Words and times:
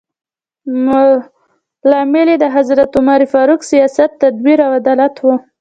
لامل 1.89 2.27
یې 2.33 2.37
د 2.43 2.45
حضرت 2.55 2.89
عمر 2.99 3.21
فاروق 3.33 3.61
سیاست، 3.71 4.09
تدبیر 4.23 4.59
او 4.65 4.71
عدالت 4.79 5.15
و. 5.19 5.25